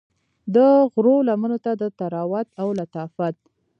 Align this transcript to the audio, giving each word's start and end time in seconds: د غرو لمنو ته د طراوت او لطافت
د 0.55 0.57
غرو 0.93 1.15
لمنو 1.27 1.57
ته 1.65 1.71
د 1.81 1.83
طراوت 1.99 2.47
او 2.61 2.67
لطافت 2.79 3.35